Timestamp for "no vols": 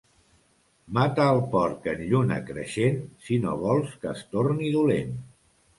3.45-3.95